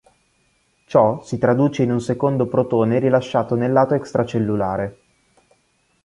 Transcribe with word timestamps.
Ciò 0.87 1.21
si 1.23 1.37
traduce 1.37 1.83
in 1.83 1.91
un 1.91 2.01
secondo 2.01 2.47
protone 2.47 2.97
rilasciato 2.97 3.53
nel 3.53 3.71
lato 3.71 3.93
extracellulare. 3.93 4.97